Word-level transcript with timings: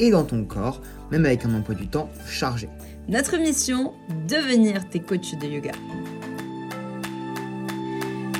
et 0.00 0.10
dans 0.10 0.24
ton 0.24 0.44
corps, 0.44 0.80
même 1.10 1.24
avec 1.24 1.44
un 1.44 1.54
emploi 1.54 1.74
du 1.74 1.88
temps 1.88 2.08
chargé. 2.26 2.68
Notre 3.08 3.36
mission, 3.38 3.94
devenir 4.28 4.88
tes 4.88 5.00
coachs 5.00 5.38
de 5.38 5.46
yoga. 5.46 5.72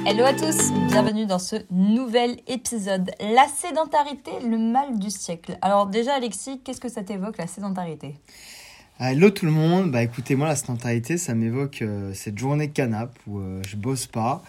Hello 0.06 0.24
à 0.24 0.32
tous, 0.32 0.72
bienvenue 0.88 1.26
dans 1.26 1.38
ce 1.38 1.56
nouvel 1.70 2.38
épisode. 2.46 3.10
La 3.20 3.46
sédentarité, 3.46 4.30
le 4.42 4.56
mal 4.56 4.98
du 4.98 5.10
siècle. 5.10 5.58
Alors 5.60 5.86
déjà 5.86 6.14
Alexis, 6.14 6.60
qu'est-ce 6.64 6.80
que 6.80 6.88
ça 6.88 7.02
t'évoque 7.02 7.36
la 7.36 7.46
sédentarité? 7.46 8.14
Hello 9.00 9.30
tout 9.30 9.44
le 9.44 9.52
monde, 9.52 9.90
bah 9.90 10.02
écoutez 10.02 10.34
moi 10.34 10.48
la 10.48 10.56
sédentarité 10.56 11.18
ça 11.18 11.34
m'évoque 11.34 11.82
euh, 11.82 12.12
cette 12.14 12.38
journée 12.38 12.70
canap 12.70 13.16
où 13.26 13.38
euh, 13.38 13.62
je 13.68 13.76
bosse 13.76 14.06
pas, 14.06 14.42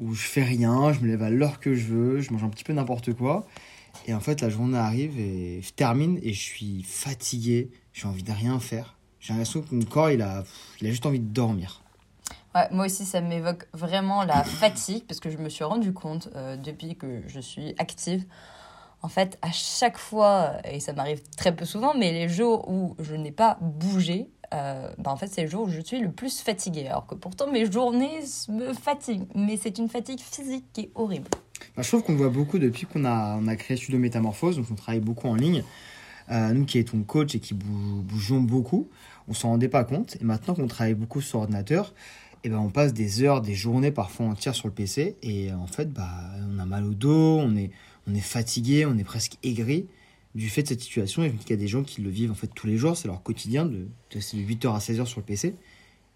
où 0.00 0.14
je 0.14 0.22
fais 0.22 0.44
rien, 0.44 0.92
je 0.92 1.00
me 1.00 1.08
lève 1.08 1.22
à 1.22 1.30
l'heure 1.30 1.60
que 1.60 1.74
je 1.74 1.86
veux, 1.86 2.20
je 2.20 2.32
mange 2.32 2.44
un 2.44 2.48
petit 2.48 2.64
peu 2.64 2.72
n'importe 2.72 3.14
quoi. 3.14 3.46
Et 4.06 4.14
en 4.14 4.20
fait 4.20 4.40
la 4.40 4.48
journée 4.48 4.78
arrive 4.78 5.18
et 5.18 5.60
je 5.62 5.72
termine 5.72 6.18
et 6.22 6.32
je 6.32 6.40
suis 6.40 6.82
fatigué, 6.82 7.70
j'ai 7.92 8.06
envie 8.06 8.22
de 8.22 8.32
rien 8.32 8.58
faire. 8.60 8.96
J'ai 9.20 9.32
l'impression 9.32 9.62
que 9.62 9.74
mon 9.74 9.84
corps 9.84 10.10
il 10.10 10.22
a, 10.22 10.44
il 10.80 10.86
a 10.86 10.90
juste 10.90 11.06
envie 11.06 11.20
de 11.20 11.32
dormir. 11.32 11.82
Moi 12.72 12.86
aussi, 12.86 13.04
ça 13.04 13.20
m'évoque 13.20 13.68
vraiment 13.72 14.24
la 14.24 14.42
fatigue 14.42 15.04
parce 15.06 15.20
que 15.20 15.30
je 15.30 15.38
me 15.38 15.48
suis 15.48 15.62
rendu 15.62 15.92
compte 15.92 16.30
euh, 16.34 16.56
depuis 16.56 16.96
que 16.96 17.22
je 17.28 17.38
suis 17.38 17.76
active 17.78 18.24
en 19.02 19.08
fait, 19.08 19.38
à 19.42 19.50
chaque 19.50 19.98
fois, 19.98 20.56
et 20.64 20.80
ça 20.80 20.92
m'arrive 20.92 21.22
très 21.36 21.54
peu 21.54 21.64
souvent, 21.64 21.94
mais 21.94 22.12
les 22.12 22.28
jours 22.28 22.68
où 22.68 22.96
je 22.98 23.14
n'ai 23.14 23.32
pas 23.32 23.56
bougé, 23.60 24.28
euh, 24.52 24.92
bah 24.98 25.10
en 25.10 25.16
fait, 25.16 25.28
c'est 25.28 25.42
les 25.42 25.48
jours 25.48 25.62
où 25.62 25.70
je 25.70 25.80
suis 25.80 26.00
le 26.00 26.10
plus 26.10 26.40
fatiguée. 26.40 26.86
Alors 26.88 27.06
que 27.06 27.14
pourtant, 27.14 27.50
mes 27.50 27.70
journées 27.70 28.20
me 28.48 28.74
fatiguent. 28.74 29.26
Mais 29.34 29.56
c'est 29.56 29.78
une 29.78 29.88
fatigue 29.88 30.20
physique 30.20 30.66
qui 30.72 30.82
est 30.82 30.90
horrible. 30.94 31.30
Je 31.76 31.88
trouve 31.88 32.02
qu'on 32.02 32.16
voit 32.16 32.28
beaucoup 32.28 32.58
depuis 32.58 32.86
qu'on 32.86 33.04
a, 33.04 33.56
créé 33.56 33.76
Studio 33.76 33.98
Métamorphose, 33.98 34.56
donc 34.56 34.66
on 34.70 34.74
travaille 34.74 35.00
beaucoup 35.00 35.28
en 35.28 35.34
ligne. 35.34 35.64
Euh, 36.30 36.52
nous 36.52 36.64
qui 36.64 36.78
étions 36.78 37.02
coach 37.02 37.34
et 37.34 37.40
qui 37.40 37.54
bougeons 37.54 38.40
beaucoup, 38.40 38.88
on 39.26 39.34
s'en 39.34 39.48
rendait 39.48 39.68
pas 39.68 39.84
compte. 39.84 40.16
Et 40.20 40.24
maintenant 40.24 40.54
qu'on 40.54 40.68
travaille 40.68 40.94
beaucoup 40.94 41.20
sur 41.20 41.40
ordinateur, 41.40 41.92
et 42.42 42.46
eh 42.46 42.50
ben 42.50 42.58
on 42.58 42.70
passe 42.70 42.94
des 42.94 43.22
heures, 43.22 43.42
des 43.42 43.54
journées 43.54 43.90
parfois 43.90 44.26
entières 44.26 44.54
sur 44.54 44.68
le 44.68 44.72
PC. 44.72 45.16
Et 45.22 45.52
en 45.52 45.66
fait, 45.66 45.92
bah, 45.92 46.08
on 46.54 46.58
a 46.58 46.64
mal 46.64 46.86
au 46.86 46.94
dos, 46.94 47.38
on 47.38 47.54
est, 47.56 47.70
fatigué, 48.20 48.86
on 48.86 48.96
est 48.96 49.04
presque 49.04 49.36
aigri 49.42 49.86
du 50.34 50.48
fait 50.48 50.62
de 50.62 50.68
cette 50.68 50.80
situation. 50.80 51.22
Et 51.22 51.30
je 51.30 51.34
qu'il 51.34 51.50
y 51.50 51.52
a 51.52 51.56
des 51.56 51.68
gens 51.68 51.82
qui 51.82 52.00
le 52.00 52.10
vivent 52.10 52.30
en 52.30 52.34
fait 52.34 52.46
tous 52.54 52.66
les 52.66 52.78
jours, 52.78 52.96
c'est 52.96 53.08
leur 53.08 53.22
quotidien 53.22 53.66
de, 53.66 53.88
de, 54.10 54.18
de 54.18 54.20
8h 54.20 54.74
à 54.74 54.78
16h 54.78 55.04
sur 55.04 55.20
le 55.20 55.26
PC. 55.26 55.54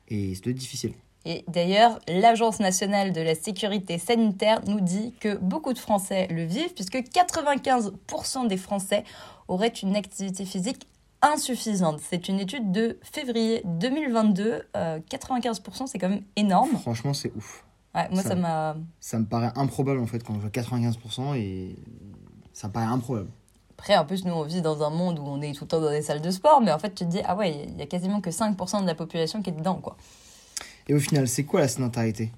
Et 0.09 0.35
c'est 0.35 0.49
difficile. 0.53 0.93
Et 1.25 1.45
d'ailleurs, 1.49 1.99
l'Agence 2.07 2.61
nationale 2.61 3.13
de 3.13 3.21
la 3.21 3.35
sécurité 3.35 3.99
sanitaire 3.99 4.61
nous 4.67 4.81
dit 4.81 5.15
que 5.21 5.37
beaucoup 5.37 5.73
de 5.73 5.79
Français 5.79 6.29
le 6.31 6.45
vivent, 6.45 6.75
puisque 6.75 6.97
95% 6.97 8.47
des 8.47 8.57
Français 8.59 9.05
auraient 9.49 9.69
une 9.69 9.97
activité 9.97 10.45
physique 10.45 10.87
insuffisante. 11.23 12.01
C'est 12.01 12.29
une 12.29 12.41
étude 12.41 12.73
de 12.73 12.99
février 13.03 13.63
2022. 13.65 14.65
95%, 14.75 15.87
c'est 15.87 15.99
quand 15.99 16.11
même 16.11 16.25
énorme. 16.37 16.77
Franchement, 16.77 17.15
c'est 17.15 17.33
ouf. 17.35 17.65
Ouais, 17.95 18.09
moi, 18.11 18.23
ça 18.23 18.35
m'a. 18.35 18.77
Ça, 19.01 19.19
me 19.19 19.25
paraît 19.25 19.53
improbable 19.55 20.01
en 20.01 20.07
fait 20.07 20.23
quand 20.23 20.35
je 20.35 20.41
vois 20.41 20.51
95% 20.51 21.37
et 21.37 21.77
ça 22.53 22.69
me 22.69 22.73
paraît 22.73 22.87
improbable. 22.87 23.31
Après, 23.79 23.97
en 23.97 24.05
plus, 24.05 24.25
nous, 24.25 24.33
on 24.33 24.43
vit 24.43 24.63
dans 24.63 24.83
un 24.83 24.91
monde 24.91 25.19
où 25.19 25.23
on 25.23 25.41
est 25.41 25.53
tout 25.53 25.65
le 25.65 25.69
temps 25.69 25.81
dans 25.81 25.91
des 25.91 26.03
salles 26.03 26.21
de 26.21 26.31
sport, 26.31 26.61
mais 26.61 26.73
en 26.73 26.79
fait, 26.79 26.91
tu 26.91 27.05
te 27.05 27.11
dis, 27.11 27.21
ah 27.25 27.35
ouais, 27.35 27.67
il 27.69 27.77
y 27.77 27.83
a 27.83 27.87
quasiment 27.87 28.21
que 28.21 28.31
5% 28.31 28.83
de 28.83 28.87
la 28.87 28.95
population 28.95 29.43
qui 29.43 29.51
est 29.51 29.53
dedans, 29.55 29.77
quoi. 29.77 29.97
Et 30.89 30.95
au 30.95 31.01
final, 31.01 31.29
c'est 31.29 31.45
quoi 31.45 31.61
la 31.61 31.69
sédentarité? 31.69 32.31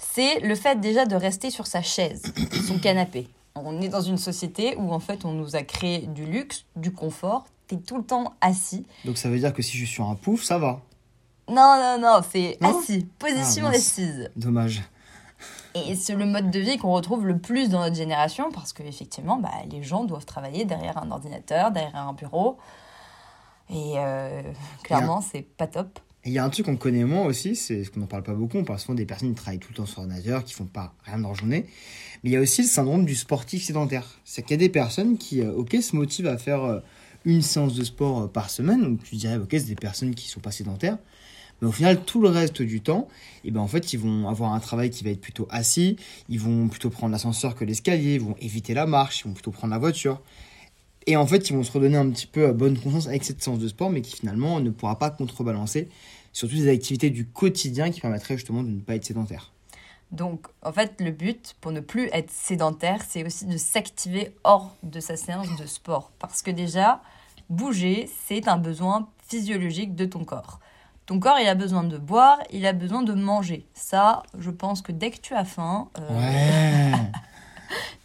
C'est 0.00 0.40
le 0.40 0.54
fait 0.54 0.80
déjà 0.80 1.06
de 1.06 1.16
rester 1.16 1.50
sur 1.50 1.66
sa 1.66 1.82
chaise, 1.82 2.22
son 2.66 2.78
canapé. 2.78 3.28
On 3.54 3.80
est 3.80 3.88
dans 3.88 4.00
une 4.00 4.18
société 4.18 4.76
où 4.76 4.92
en 4.92 5.00
fait 5.00 5.24
on 5.24 5.32
nous 5.32 5.56
a 5.56 5.62
créé 5.62 6.06
du 6.06 6.24
luxe, 6.24 6.64
du 6.76 6.92
confort, 6.92 7.46
t'es 7.66 7.76
tout 7.76 7.96
le 7.96 8.04
temps 8.04 8.34
assis. 8.40 8.86
Donc 9.04 9.18
ça 9.18 9.28
veut 9.28 9.38
dire 9.38 9.52
que 9.52 9.62
si 9.62 9.72
je 9.72 9.84
suis 9.84 9.94
sur 9.94 10.08
un 10.08 10.14
pouf, 10.14 10.44
ça 10.44 10.58
va 10.58 10.80
Non, 11.48 11.76
non, 11.76 11.98
non, 12.00 12.20
c'est 12.30 12.56
assis, 12.62 13.06
position 13.18 13.66
ah, 13.66 13.70
assise. 13.70 14.30
Dommage. 14.36 14.82
Et 15.74 15.94
c'est 15.94 16.14
le 16.14 16.24
mode 16.24 16.50
de 16.50 16.58
vie 16.58 16.78
qu'on 16.78 16.92
retrouve 16.92 17.26
le 17.26 17.38
plus 17.38 17.68
dans 17.68 17.80
notre 17.80 17.96
génération 17.96 18.50
parce 18.52 18.72
que 18.72 18.82
effectivement, 18.82 19.36
bah, 19.36 19.50
les 19.70 19.82
gens 19.82 20.04
doivent 20.04 20.24
travailler 20.24 20.64
derrière 20.64 20.98
un 20.98 21.10
ordinateur, 21.10 21.70
derrière 21.70 21.96
un 21.96 22.14
bureau. 22.14 22.58
Et 23.70 23.94
euh, 23.96 24.42
clairement, 24.82 25.20
c'est 25.20 25.42
pas 25.42 25.66
top. 25.66 25.98
Il 26.24 26.32
y 26.32 26.38
a 26.38 26.44
un 26.44 26.50
truc 26.50 26.66
qu'on 26.66 26.76
connaît 26.76 27.04
moins 27.04 27.24
aussi, 27.24 27.54
c'est 27.54 27.84
ce 27.84 27.90
qu'on 27.90 28.00
n'en 28.00 28.06
parle 28.06 28.24
pas 28.24 28.34
beaucoup. 28.34 28.58
On 28.58 28.64
parle 28.64 28.80
souvent 28.80 28.94
des 28.94 29.06
personnes 29.06 29.30
qui 29.30 29.34
travaillent 29.36 29.60
tout 29.60 29.70
le 29.70 29.76
temps 29.76 29.86
sur 29.86 30.00
ordinateur, 30.00 30.44
qui 30.44 30.52
font 30.52 30.66
pas 30.66 30.92
rien 31.04 31.18
dans 31.18 31.28
leur 31.28 31.34
journée. 31.36 31.64
Mais 32.22 32.30
il 32.30 32.32
y 32.32 32.36
a 32.36 32.40
aussi 32.40 32.62
le 32.62 32.68
syndrome 32.68 33.04
du 33.04 33.14
sportif 33.14 33.62
sédentaire. 33.62 34.04
C'est 34.24 34.42
qu'il 34.42 34.50
y 34.52 34.54
a 34.54 34.58
des 34.58 34.68
personnes 34.68 35.16
qui, 35.16 35.40
euh, 35.40 35.52
ok, 35.52 35.76
se 35.80 35.94
motivent 35.94 36.26
à 36.26 36.36
faire 36.36 36.64
euh, 36.64 36.80
une 37.24 37.40
séance 37.40 37.74
de 37.74 37.84
sport 37.84 38.22
euh, 38.22 38.26
par 38.26 38.50
semaine. 38.50 38.82
Donc 38.82 39.04
tu 39.04 39.14
dirais, 39.14 39.36
ok, 39.36 39.48
c'est 39.52 39.66
des 39.68 39.76
personnes 39.76 40.14
qui 40.14 40.28
sont 40.28 40.40
pas 40.40 40.50
sédentaires. 40.50 40.98
Mais 41.62 41.68
au 41.68 41.72
final, 41.72 42.04
tout 42.04 42.20
le 42.20 42.28
reste 42.28 42.62
du 42.62 42.80
temps, 42.80 43.08
et 43.42 43.48
eh 43.48 43.50
ben 43.50 43.60
en 43.60 43.66
fait, 43.66 43.92
ils 43.92 43.98
vont 43.98 44.28
avoir 44.28 44.52
un 44.52 44.60
travail 44.60 44.90
qui 44.90 45.02
va 45.04 45.10
être 45.10 45.20
plutôt 45.20 45.48
assis. 45.50 45.96
Ils 46.28 46.38
vont 46.38 46.68
plutôt 46.68 46.90
prendre 46.90 47.12
l'ascenseur 47.12 47.54
que 47.54 47.64
l'escalier. 47.64 48.14
Ils 48.14 48.20
vont 48.20 48.36
éviter 48.40 48.74
la 48.74 48.86
marche. 48.86 49.20
Ils 49.20 49.28
vont 49.28 49.34
plutôt 49.34 49.50
prendre 49.50 49.72
la 49.72 49.78
voiture. 49.78 50.20
Et 51.08 51.16
en 51.16 51.26
fait, 51.26 51.48
ils 51.48 51.56
vont 51.56 51.62
se 51.62 51.72
redonner 51.72 51.96
un 51.96 52.10
petit 52.10 52.26
peu 52.26 52.52
bonne 52.52 52.78
conscience 52.78 53.06
avec 53.06 53.24
cette 53.24 53.42
séance 53.42 53.58
de 53.58 53.66
sport, 53.66 53.88
mais 53.88 54.02
qui 54.02 54.14
finalement 54.14 54.60
ne 54.60 54.68
pourra 54.68 54.98
pas 54.98 55.08
contrebalancer 55.08 55.88
surtout 56.34 56.56
des 56.56 56.68
activités 56.68 57.08
du 57.08 57.26
quotidien 57.26 57.90
qui 57.90 58.02
permettraient 58.02 58.36
justement 58.36 58.62
de 58.62 58.68
ne 58.68 58.80
pas 58.80 58.94
être 58.94 59.06
sédentaire. 59.06 59.50
Donc, 60.12 60.46
en 60.62 60.70
fait, 60.70 61.00
le 61.00 61.10
but 61.10 61.56
pour 61.62 61.72
ne 61.72 61.80
plus 61.80 62.10
être 62.12 62.30
sédentaire, 62.30 63.00
c'est 63.08 63.24
aussi 63.24 63.46
de 63.46 63.56
s'activer 63.56 64.34
hors 64.44 64.76
de 64.82 65.00
sa 65.00 65.16
séance 65.16 65.48
de 65.58 65.64
sport. 65.64 66.12
Parce 66.18 66.42
que 66.42 66.50
déjà, 66.50 67.00
bouger, 67.48 68.10
c'est 68.26 68.46
un 68.46 68.58
besoin 68.58 69.08
physiologique 69.26 69.94
de 69.94 70.04
ton 70.04 70.24
corps. 70.24 70.60
Ton 71.06 71.20
corps, 71.20 71.38
il 71.40 71.48
a 71.48 71.54
besoin 71.54 71.84
de 71.84 71.96
boire, 71.96 72.38
il 72.52 72.66
a 72.66 72.74
besoin 72.74 73.02
de 73.02 73.14
manger. 73.14 73.66
Ça, 73.72 74.24
je 74.38 74.50
pense 74.50 74.82
que 74.82 74.92
dès 74.92 75.10
que 75.10 75.20
tu 75.22 75.32
as 75.32 75.46
faim, 75.46 75.88
euh, 75.98 76.18
ouais. 76.18 76.92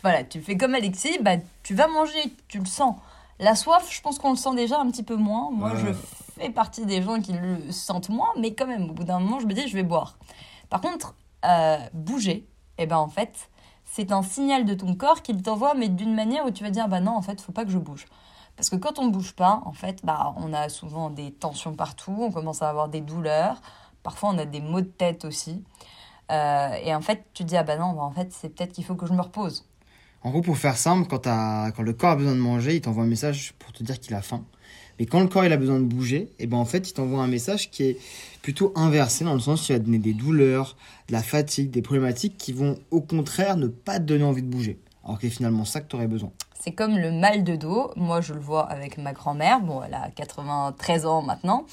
voilà, 0.04 0.24
tu 0.24 0.42
fais 0.42 0.58
comme 0.58 0.76
Alexis, 0.76 1.18
bah, 1.22 1.38
tu 1.64 1.74
vas 1.74 1.88
manger, 1.88 2.36
tu 2.48 2.60
le 2.60 2.66
sens. 2.66 2.96
La 3.40 3.56
soif, 3.56 3.88
je 3.90 4.02
pense 4.02 4.20
qu'on 4.20 4.32
le 4.32 4.36
sent 4.36 4.54
déjà 4.56 4.80
un 4.80 4.92
petit 4.92 5.04
peu 5.04 5.16
moins. 5.16 5.50
Moi, 5.52 5.74
je 5.76 5.92
fais 6.40 6.50
partie 6.50 6.86
des 6.86 7.02
gens 7.02 7.20
qui 7.20 7.34
le 7.34 7.72
sentent 7.72 8.10
moins, 8.10 8.30
mais 8.38 8.54
quand 8.54 8.68
même, 8.68 8.90
au 8.90 8.94
bout 8.94 9.06
d'un 9.06 9.20
moment, 9.20 9.40
je 9.40 9.48
me 9.48 9.54
dis, 9.54 9.68
je 9.68 9.74
vais 9.74 9.84
boire. 9.84 10.18
Par 10.70 10.82
contre, 10.82 11.16
euh, 11.46 11.78
bouger, 11.94 12.48
et 12.78 12.84
eh 12.84 12.86
ben 12.86 12.98
en 12.98 13.08
fait, 13.08 13.50
c'est 13.86 14.12
un 14.12 14.24
signal 14.24 14.66
de 14.66 14.74
ton 14.74 14.96
corps 14.96 15.22
qu'il 15.22 15.42
t'envoie, 15.42 15.74
mais 15.74 15.88
d'une 15.88 16.16
manière 16.16 16.46
où 16.46 16.52
tu 16.52 16.64
vas 16.64 16.70
dire, 16.70 16.88
bah 16.88 17.00
non, 17.00 17.16
en 17.16 17.22
fait, 17.22 17.40
faut 17.42 17.52
pas 17.52 17.64
que 17.64 17.72
je 17.72 17.78
bouge. 17.78 18.06
Parce 18.56 18.70
que 18.70 18.76
quand 18.76 19.00
on 19.00 19.08
bouge 19.08 19.34
pas, 19.34 19.62
en 19.66 19.74
fait, 19.74 20.00
bah, 20.04 20.34
on 20.38 20.54
a 20.54 20.70
souvent 20.70 21.10
des 21.10 21.32
tensions 21.32 21.76
partout, 21.76 22.16
on 22.20 22.32
commence 22.32 22.62
à 22.62 22.70
avoir 22.70 22.88
des 22.90 23.02
douleurs, 23.02 23.62
parfois 24.04 24.30
on 24.30 24.38
a 24.38 24.46
des 24.46 24.62
maux 24.62 24.82
de 24.82 24.88
tête 24.88 25.26
aussi. 25.26 25.64
Euh, 26.32 26.74
et 26.84 26.94
en 26.96 27.02
fait, 27.02 27.26
tu 27.34 27.44
te 27.44 27.50
dis, 27.50 27.58
ah 27.58 27.64
bah 27.64 27.78
non, 27.78 27.94
bah, 27.94 28.04
en 28.04 28.12
fait, 28.12 28.32
c'est 28.32 28.50
peut-être 28.50 28.74
qu'il 28.74 28.86
faut 28.86 28.96
que 28.96 29.06
je 29.06 29.14
me 29.14 29.22
repose. 29.22 29.66
En 30.24 30.32
gros, 30.32 30.42
pour 30.42 30.58
faire 30.58 30.78
simple, 30.78 31.08
quand, 31.10 31.24
quand 31.76 31.84
le 31.84 31.94
corps 31.94 32.12
a 32.12 32.16
besoin 32.16 32.34
de 32.34 32.40
manger, 32.40 32.76
il 32.76 32.82
t'envoie 32.82 33.04
un 33.04 33.08
message 33.08 33.54
pour 33.60 33.74
te 33.74 33.84
dire 33.84 34.00
qu'il 34.00 34.14
a 34.16 34.22
faim. 34.22 34.46
Mais 35.00 35.06
quand 35.06 35.20
le 35.20 35.28
corps 35.28 35.44
il 35.44 35.52
a 35.52 35.58
besoin 35.58 35.80
de 35.80 35.86
bouger, 35.86 36.18
et 36.18 36.30
eh 36.40 36.48
ben 36.48 36.58
en 36.58 36.66
fait, 36.66 36.90
il 36.90 36.94
t'envoie 36.94 37.22
un 37.22 37.28
message 37.28 37.72
qui 37.72 37.84
est 37.84 37.98
plutôt 38.42 38.72
inversé 38.76 39.26
dans 39.26 39.34
le 39.34 39.40
sens 39.40 39.68
où 39.68 39.72
il 39.72 39.78
va 39.78 39.80
donner 39.80 40.00
des 40.00 40.14
douleurs, 40.14 40.78
de 41.08 41.14
la 41.14 41.24
fatigue, 41.24 41.72
des 41.72 41.82
problématiques 41.82 42.38
qui 42.38 42.54
vont 42.54 42.78
au 42.92 43.02
contraire 43.02 43.58
ne 43.58 43.68
pas 43.68 44.00
te 44.00 44.06
donner 44.06 44.24
envie 44.24 44.44
de 44.44 44.48
bouger. 44.48 44.80
Alors 45.04 45.20
que 45.20 45.28
finalement 45.28 45.66
ça 45.66 45.82
que 45.82 45.88
tu 45.88 45.96
aurais 45.96 46.08
besoin. 46.08 46.32
C'est 46.60 46.72
comme 46.72 46.98
le 46.98 47.12
mal 47.12 47.44
de 47.44 47.58
dos. 47.58 47.92
Moi, 47.98 48.22
je 48.22 48.34
le 48.34 48.40
vois 48.40 48.70
avec 48.70 48.98
ma 48.98 49.12
grand-mère. 49.12 49.60
Bon, 49.60 49.82
elle 49.84 49.96
a 49.96 50.10
93 50.16 51.06
ans 51.06 51.22
maintenant. 51.22 51.66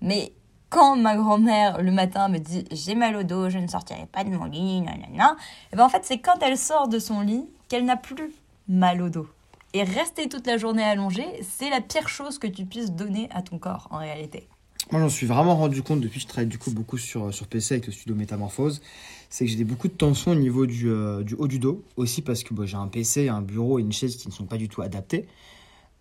Mais 0.00 0.32
quand 0.70 0.96
ma 0.96 1.16
grand-mère 1.16 1.82
le 1.82 1.92
matin 1.92 2.28
me 2.28 2.38
dit 2.38 2.64
j'ai 2.70 2.94
mal 2.94 3.16
au 3.16 3.22
dos, 3.22 3.50
je 3.50 3.58
ne 3.58 3.66
sortirai 3.66 4.06
pas 4.10 4.24
de 4.24 4.30
mon 4.30 4.44
lit, 4.44 4.80
nanana, 4.80 5.36
et 5.38 5.70
eh 5.72 5.76
ben 5.76 5.84
en 5.84 5.88
fait, 5.88 6.04
c'est 6.04 6.18
quand 6.18 6.38
elle 6.42 6.58
sort 6.58 6.88
de 6.88 6.98
son 6.98 7.20
lit 7.20 7.44
qu'elle 7.68 7.84
n'a 7.84 7.96
plus 7.96 8.32
mal 8.68 9.02
au 9.02 9.08
dos. 9.08 9.26
Et 9.74 9.82
rester 9.82 10.28
toute 10.28 10.46
la 10.46 10.56
journée 10.56 10.82
allongée, 10.82 11.26
c'est 11.42 11.68
la 11.68 11.80
pire 11.80 12.08
chose 12.08 12.38
que 12.38 12.46
tu 12.46 12.64
puisses 12.64 12.92
donner 12.92 13.28
à 13.32 13.42
ton 13.42 13.58
corps 13.58 13.88
en 13.90 13.98
réalité. 13.98 14.48
Moi, 14.90 15.02
j'en 15.02 15.10
suis 15.10 15.26
vraiment 15.26 15.54
rendu 15.54 15.82
compte 15.82 16.00
depuis 16.00 16.20
que 16.20 16.22
je 16.22 16.28
travaille 16.28 16.48
du 16.48 16.56
coup 16.56 16.70
beaucoup 16.70 16.96
sur, 16.96 17.34
sur 17.34 17.46
PC 17.46 17.74
avec 17.74 17.86
le 17.86 17.92
studio 17.92 18.14
Métamorphose. 18.14 18.80
C'est 19.28 19.44
que 19.44 19.50
j'ai 19.50 19.64
beaucoup 19.64 19.88
de 19.88 19.92
tension 19.92 20.30
au 20.30 20.34
niveau 20.34 20.64
du, 20.64 20.88
euh, 20.88 21.22
du, 21.22 21.34
haut 21.34 21.46
du 21.48 21.58
dos. 21.58 21.84
Aussi 21.96 22.22
parce 22.22 22.42
que 22.42 22.54
bah, 22.54 22.64
j'ai 22.64 22.78
un 22.78 22.88
PC, 22.88 23.28
un 23.28 23.42
bureau 23.42 23.78
et 23.78 23.82
une 23.82 23.92
chaise 23.92 24.16
qui 24.16 24.28
ne 24.28 24.32
sont 24.32 24.46
pas 24.46 24.56
du 24.56 24.70
tout 24.70 24.80
adaptés. 24.80 25.26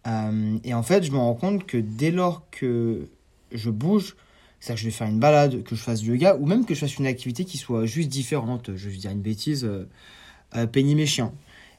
Euh, 0.07 0.57
et 0.63 0.73
en 0.73 0.83
fait, 0.83 1.03
je 1.03 1.11
me 1.11 1.17
rends 1.17 1.33
compte 1.33 1.65
que 1.65 1.75
dès 1.75 2.11
lors 2.11 2.43
que 2.49 3.09
je 3.51 3.69
bouge, 3.69 4.15
c'est-à-dire 4.59 4.75
que 4.75 4.81
je 4.81 4.85
vais 4.85 4.91
faire 4.91 5.07
une 5.07 5.19
balade, 5.19 5.63
que 5.63 5.75
je 5.75 5.81
fasse 5.81 6.01
du 6.01 6.11
yoga, 6.11 6.35
ou 6.35 6.45
même 6.45 6.65
que 6.65 6.73
je 6.73 6.79
fasse 6.79 6.97
une 6.97 7.05
activité 7.05 7.45
qui 7.45 7.57
soit 7.57 7.85
juste 7.85 8.09
différente. 8.09 8.75
Je 8.75 8.89
vais 8.89 8.97
dire 8.97 9.11
une 9.11 9.21
bêtise, 9.21 9.65
euh, 9.65 9.87
euh, 10.55 10.67
mes 10.75 11.05
chiens. 11.05 11.33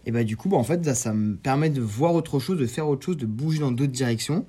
Et 0.06 0.12
bah 0.12 0.24
du 0.24 0.36
coup, 0.36 0.48
bah, 0.48 0.56
en 0.56 0.64
fait, 0.64 0.84
ça, 0.84 0.94
ça 0.94 1.12
me 1.12 1.36
permet 1.36 1.70
de 1.70 1.80
voir 1.80 2.14
autre 2.14 2.38
chose, 2.38 2.58
de 2.58 2.66
faire 2.66 2.88
autre 2.88 3.04
chose, 3.04 3.16
de 3.16 3.26
bouger 3.26 3.58
dans 3.58 3.72
d'autres 3.72 3.92
directions. 3.92 4.46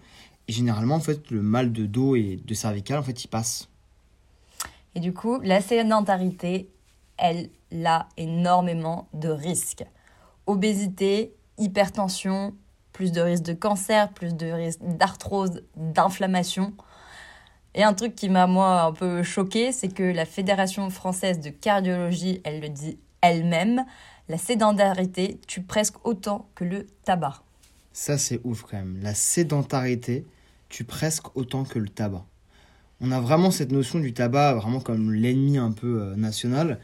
Et 0.48 0.52
généralement, 0.52 0.96
en 0.96 1.00
fait, 1.00 1.32
le 1.32 1.42
mal 1.42 1.72
de 1.72 1.86
dos 1.86 2.16
et 2.16 2.40
de 2.44 2.54
cervical, 2.54 3.00
en 3.00 3.04
fait, 3.04 3.24
il 3.24 3.28
passe. 3.28 3.68
Et 4.96 5.00
du 5.00 5.14
coup, 5.14 5.40
la 5.42 5.62
sédentarité, 5.62 6.70
elle 7.18 7.50
a 7.86 8.08
énormément 8.18 9.08
de 9.14 9.30
risques. 9.30 9.86
Obésité, 10.48 11.34
hypertension, 11.58 12.56
plus 12.94 13.12
de 13.12 13.22
risques 13.22 13.44
de 13.44 13.54
cancer, 13.54 14.10
plus 14.14 14.36
de 14.36 14.48
risques 14.48 14.82
d'arthrose, 14.82 15.62
d'inflammation. 15.76 16.74
Et 17.76 17.84
un 17.84 17.94
truc 17.94 18.16
qui 18.16 18.30
m'a, 18.30 18.48
moi, 18.48 18.82
un 18.82 18.92
peu 18.92 19.24
choqué, 19.24 19.72
c'est 19.72 19.94
que 19.94 20.04
la 20.04 20.26
Fédération 20.26 20.90
française 20.90 21.40
de 21.40 21.50
cardiologie, 21.50 22.42
elle 22.44 22.62
le 22.62 22.70
dit 22.70 22.98
elle-même, 23.22 23.86
la 24.28 24.38
sédentarité 24.38 25.40
tue 25.48 25.62
presque 25.62 25.96
autant 26.06 26.50
que 26.56 26.64
le 26.64 26.88
tabac. 27.04 27.44
Ça, 27.94 28.18
c'est 28.18 28.40
ouf 28.44 28.64
quand 28.64 28.78
même. 28.78 29.00
La 29.02 29.14
sédentarité 29.14 30.26
tue 30.70 30.84
presque 30.84 31.36
autant 31.36 31.64
que 31.64 31.80
le 31.80 31.90
tabac. 31.90 32.26
On 33.02 33.12
a 33.12 33.20
vraiment 33.20 33.52
cette 33.52 33.72
notion 33.72 34.00
du 34.00 34.14
tabac 34.14 34.56
vraiment 34.56 34.82
comme 34.82 35.14
l'ennemi 35.14 35.58
un 35.58 35.72
peu 35.72 36.02
euh, 36.02 36.16
national. 36.16 36.80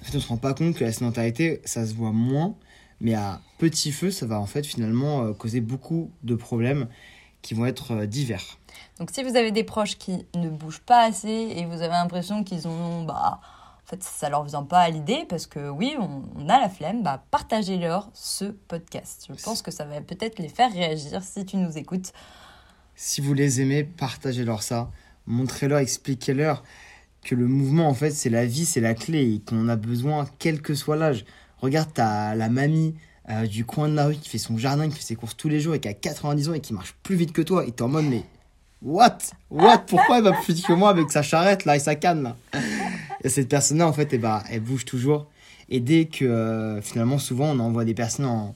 En 0.00 0.04
fait, 0.04 0.16
on 0.16 0.20
se 0.20 0.28
rend 0.28 0.36
pas 0.36 0.52
compte 0.52 0.74
que 0.74 0.84
la 0.84 0.92
sédentarité, 0.92 1.60
ça 1.64 1.86
se 1.86 1.94
voit 1.94 2.12
moins, 2.12 2.56
mais 3.00 3.14
à 3.14 3.40
petit 3.58 3.92
feu, 3.92 4.10
ça 4.10 4.26
va 4.26 4.38
en 4.40 4.46
fait 4.46 4.66
finalement 4.66 5.22
euh, 5.22 5.32
causer 5.32 5.60
beaucoup 5.60 6.10
de 6.22 6.34
problèmes 6.34 6.88
qui 7.40 7.54
vont 7.54 7.66
être 7.66 7.92
euh, 7.92 8.06
divers. 8.06 8.58
Donc 8.98 9.10
si 9.10 9.22
vous 9.22 9.36
avez 9.36 9.50
des 9.50 9.64
proches 9.64 9.98
qui 9.98 10.26
ne 10.34 10.48
bougent 10.48 10.80
pas 10.80 11.04
assez 11.04 11.28
et 11.28 11.66
vous 11.66 11.82
avez 11.82 11.92
l'impression 11.92 12.44
qu'ils 12.44 12.68
ont... 12.68 13.04
Bah, 13.04 13.40
en 13.84 13.86
fait, 13.86 14.02
ça 14.02 14.30
leur 14.30 14.44
vient 14.44 14.62
pas 14.62 14.80
à 14.80 14.88
l'idée 14.88 15.26
parce 15.28 15.46
que 15.46 15.68
oui, 15.68 15.94
on, 15.98 16.48
a 16.48 16.58
la 16.58 16.70
flemme, 16.70 17.02
bah, 17.02 17.22
partagez-leur 17.30 18.08
ce 18.14 18.46
podcast. 18.46 19.26
Je 19.28 19.42
pense 19.42 19.60
que 19.60 19.70
ça 19.70 19.84
va 19.84 20.00
peut-être 20.00 20.38
les 20.38 20.48
faire 20.48 20.72
réagir 20.72 21.22
si 21.22 21.44
tu 21.44 21.58
nous 21.58 21.76
écoutes. 21.76 22.12
Si 22.96 23.20
vous 23.20 23.34
les 23.34 23.60
aimez, 23.60 23.84
partagez-leur 23.84 24.62
ça. 24.62 24.90
Montrez-leur, 25.26 25.80
expliquez-leur 25.80 26.62
que 27.22 27.34
le 27.34 27.46
mouvement, 27.46 27.86
en 27.86 27.94
fait, 27.94 28.10
c'est 28.10 28.30
la 28.30 28.46
vie, 28.46 28.64
c'est 28.64 28.80
la 28.80 28.94
clé 28.94 29.34
et 29.34 29.40
qu'on 29.40 29.68
a 29.68 29.76
besoin, 29.76 30.26
quel 30.38 30.62
que 30.62 30.74
soit 30.74 30.96
l'âge. 30.96 31.26
Regarde, 31.58 31.90
t'as 31.92 32.34
la 32.34 32.48
mamie 32.48 32.94
euh, 33.28 33.46
du 33.46 33.66
coin 33.66 33.88
de 33.88 33.94
la 33.94 34.06
rue 34.06 34.16
qui 34.16 34.30
fait 34.30 34.38
son 34.38 34.56
jardin, 34.56 34.88
qui 34.88 34.96
fait 34.96 35.02
ses 35.02 35.16
courses 35.16 35.36
tous 35.36 35.48
les 35.48 35.60
jours 35.60 35.74
et 35.74 35.80
qui 35.80 35.88
a 35.88 35.94
90 35.94 36.48
ans 36.48 36.54
et 36.54 36.60
qui 36.60 36.72
marche 36.72 36.94
plus 37.02 37.16
vite 37.16 37.32
que 37.32 37.42
toi. 37.42 37.66
Et 37.66 37.72
t'es 37.72 37.82
en 37.82 37.88
mode, 37.88 38.04
mais 38.04 38.22
what? 38.84 39.18
What? 39.50 39.78
Pourquoi 39.88 40.18
elle 40.18 40.24
va 40.24 40.32
plus 40.32 40.54
vite 40.54 40.66
que 40.66 40.72
moi 40.72 40.90
avec 40.90 41.10
sa 41.10 41.22
charrette 41.22 41.64
là 41.64 41.74
et 41.76 41.80
sa 41.80 41.94
canne 41.96 42.22
là? 42.22 42.36
Et 43.24 43.28
cette 43.30 43.48
personne-là, 43.48 43.88
en 43.88 43.92
fait, 43.92 44.08
eh 44.12 44.18
ben, 44.18 44.42
elle 44.50 44.60
bouge 44.60 44.84
toujours. 44.84 45.26
Et 45.70 45.80
dès 45.80 46.04
que 46.04 46.24
euh, 46.26 46.82
finalement, 46.82 47.18
souvent, 47.18 47.46
on 47.46 47.58
envoie 47.58 47.84
des 47.86 47.94
personnes 47.94 48.26
en, 48.26 48.54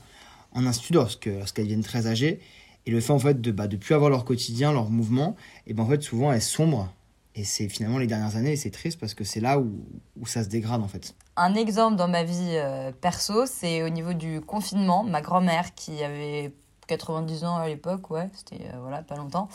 en 0.53 0.67
institut 0.67 0.93
lorsque- 0.93 1.27
lorsqu'elles 1.27 1.67
viennent 1.67 1.83
très 1.83 2.07
âgées. 2.07 2.41
Et 2.87 2.91
le 2.91 3.01
fait 3.01 3.13
en 3.13 3.19
fait 3.19 3.41
de 3.41 3.51
bah, 3.51 3.67
de 3.67 3.77
plus 3.77 3.95
avoir 3.95 4.09
leur 4.11 4.25
quotidien, 4.25 4.73
leur 4.73 4.89
mouvement, 4.89 5.37
et 5.67 5.75
ben 5.75 5.83
en 5.83 5.87
fait 5.89 6.03
souvent 6.03 6.33
elles 6.33 6.41
sombrent. 6.41 6.89
Et 7.35 7.45
c'est 7.45 7.69
finalement 7.69 7.99
les 7.99 8.07
dernières 8.07 8.37
années, 8.37 8.57
c'est 8.57 8.71
triste 8.71 8.99
parce 8.99 9.13
que 9.15 9.25
c'est 9.25 9.41
là 9.41 9.59
où, 9.59 9.85
où 10.19 10.27
ça 10.27 10.43
se 10.43 10.49
dégrade 10.49 10.83
en 10.83 10.89
fait. 10.89 11.15
Un 11.37 11.55
exemple 11.55 11.97
dans 11.97 12.09
ma 12.09 12.25
vie 12.25 12.55
euh, 12.55 12.91
perso, 12.99 13.45
c'est 13.47 13.83
au 13.83 13.91
niveau 13.91 14.15
du 14.15 14.41
confinement. 14.41 15.05
Ma 15.05 15.21
grand-mère 15.21 15.75
qui 15.75 16.03
avait 16.03 16.53
90 16.89 17.45
ans 17.45 17.57
à 17.57 17.69
l'époque, 17.69 18.11
ouais, 18.11 18.29
c'était 18.35 18.65
euh, 18.75 18.79
voilà, 18.81 19.03
pas 19.03 19.15
longtemps. 19.15 19.49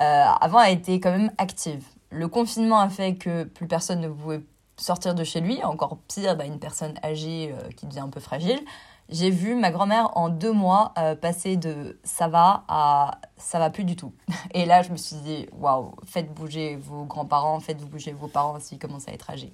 Euh, 0.00 0.24
avant, 0.40 0.60
elle 0.62 0.78
était 0.78 0.98
quand 1.00 1.10
même 1.10 1.30
active. 1.36 1.84
Le 2.10 2.28
confinement 2.28 2.78
a 2.78 2.88
fait 2.88 3.16
que 3.16 3.44
plus 3.44 3.66
personne 3.66 4.00
ne 4.00 4.08
pouvait 4.08 4.40
sortir 4.76 5.14
de 5.14 5.24
chez 5.24 5.40
lui. 5.40 5.62
Encore 5.64 5.98
pire, 6.08 6.36
bah, 6.36 6.46
une 6.46 6.58
personne 6.58 6.94
âgée 7.04 7.52
euh, 7.52 7.68
qui 7.76 7.86
devient 7.86 8.00
un 8.00 8.08
peu 8.08 8.20
fragile. 8.20 8.60
J'ai 9.08 9.30
vu 9.30 9.54
ma 9.54 9.70
grand-mère 9.70 10.16
en 10.16 10.30
deux 10.30 10.50
mois 10.50 10.92
passer 11.22 11.56
de 11.56 11.96
ça 12.02 12.26
va 12.26 12.64
à 12.66 13.20
ça 13.36 13.60
va 13.60 13.70
plus 13.70 13.84
du 13.84 13.94
tout. 13.94 14.12
Et 14.52 14.66
là, 14.66 14.82
je 14.82 14.90
me 14.90 14.96
suis 14.96 15.14
dit, 15.18 15.46
waouh, 15.52 15.92
faites 16.04 16.34
bouger 16.34 16.74
vos 16.74 17.04
grands-parents, 17.04 17.60
faites 17.60 17.78
bouger 17.88 18.10
vos 18.10 18.26
parents 18.26 18.58
s'ils 18.58 18.80
commencent 18.80 19.06
à 19.06 19.12
être 19.12 19.30
âgés. 19.30 19.52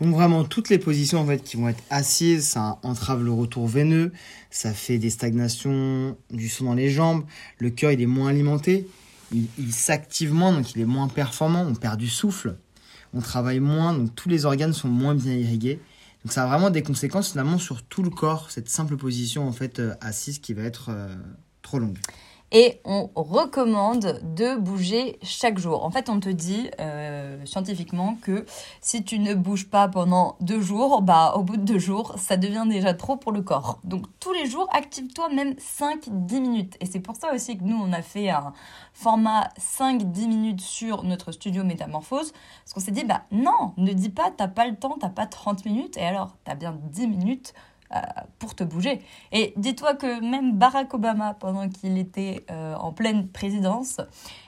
Donc 0.00 0.14
vraiment 0.14 0.44
toutes 0.44 0.70
les 0.70 0.78
positions 0.78 1.20
en 1.20 1.26
fait 1.26 1.42
qui 1.42 1.56
vont 1.56 1.68
être 1.68 1.82
assises, 1.90 2.46
ça 2.46 2.78
entrave 2.82 3.22
le 3.22 3.32
retour 3.32 3.66
veineux, 3.66 4.12
ça 4.50 4.72
fait 4.72 4.98
des 4.98 5.10
stagnations, 5.10 6.16
du 6.30 6.48
sang 6.48 6.64
dans 6.64 6.74
les 6.74 6.88
jambes, 6.88 7.24
le 7.58 7.68
cœur 7.68 7.92
il 7.92 8.00
est 8.00 8.06
moins 8.06 8.28
alimenté, 8.28 8.88
il, 9.32 9.72
s'active 9.72 10.32
moins 10.32 10.52
donc 10.52 10.74
il 10.74 10.80
est 10.80 10.86
moins 10.86 11.08
performant, 11.08 11.62
on 11.62 11.74
perd 11.74 11.98
du 11.98 12.08
souffle, 12.08 12.56
on 13.12 13.20
travaille 13.20 13.60
moins 13.60 13.92
donc 13.92 14.14
tous 14.14 14.30
les 14.30 14.46
organes 14.46 14.72
sont 14.72 14.88
moins 14.88 15.14
bien 15.14 15.34
irrigués. 15.34 15.80
Donc 16.24 16.32
ça 16.32 16.44
a 16.44 16.46
vraiment 16.46 16.70
des 16.70 16.82
conséquences 16.82 17.32
finalement 17.32 17.58
sur 17.58 17.82
tout 17.82 18.02
le 18.02 18.10
corps, 18.10 18.50
cette 18.50 18.68
simple 18.68 18.96
position 18.96 19.46
en 19.46 19.52
fait 19.52 19.80
euh, 19.80 19.94
assise 20.00 20.38
qui 20.38 20.54
va 20.54 20.62
être 20.62 20.90
euh, 20.90 21.14
trop 21.62 21.78
longue. 21.78 21.98
Et 22.52 22.80
on 22.84 23.08
recommande 23.14 24.20
de 24.34 24.56
bouger 24.56 25.18
chaque 25.22 25.58
jour. 25.58 25.84
En 25.84 25.90
fait, 25.92 26.08
on 26.08 26.18
te 26.18 26.28
dit 26.28 26.68
euh, 26.80 27.44
scientifiquement 27.46 28.16
que 28.22 28.44
si 28.80 29.04
tu 29.04 29.20
ne 29.20 29.34
bouges 29.34 29.68
pas 29.68 29.86
pendant 29.86 30.36
deux 30.40 30.60
jours, 30.60 31.02
bah, 31.02 31.34
au 31.36 31.44
bout 31.44 31.56
de 31.56 31.62
deux 31.62 31.78
jours, 31.78 32.14
ça 32.18 32.36
devient 32.36 32.66
déjà 32.68 32.92
trop 32.92 33.16
pour 33.16 33.30
le 33.30 33.42
corps. 33.42 33.78
Donc, 33.84 34.06
tous 34.18 34.32
les 34.32 34.46
jours, 34.46 34.68
active-toi 34.72 35.28
même 35.28 35.54
5-10 35.54 36.40
minutes. 36.40 36.76
Et 36.80 36.86
c'est 36.86 36.98
pour 36.98 37.14
ça 37.14 37.32
aussi 37.32 37.56
que 37.56 37.62
nous, 37.62 37.76
on 37.80 37.92
a 37.92 38.02
fait 38.02 38.30
un 38.30 38.52
format 38.94 39.50
5-10 39.58 40.26
minutes 40.26 40.60
sur 40.60 41.04
notre 41.04 41.30
studio 41.30 41.62
Métamorphose. 41.62 42.32
Parce 42.64 42.72
qu'on 42.74 42.80
s'est 42.80 42.90
dit, 42.90 43.04
bah 43.04 43.22
non, 43.30 43.74
ne 43.76 43.92
dis 43.92 44.10
pas, 44.10 44.32
t'as 44.36 44.48
pas 44.48 44.66
le 44.66 44.74
temps, 44.74 44.96
t'as 45.00 45.08
pas 45.08 45.26
30 45.26 45.64
minutes. 45.66 45.96
Et 45.96 46.04
alors, 46.04 46.36
t'as 46.44 46.56
bien 46.56 46.76
10 46.90 47.06
minutes 47.06 47.54
pour 48.38 48.54
te 48.54 48.62
bouger. 48.64 49.00
Et 49.32 49.52
dis-toi 49.56 49.94
que 49.94 50.20
même 50.20 50.56
Barack 50.56 50.94
Obama, 50.94 51.34
pendant 51.34 51.68
qu'il 51.68 51.98
était 51.98 52.44
euh, 52.50 52.74
en 52.76 52.92
pleine 52.92 53.28
présidence, 53.28 54.00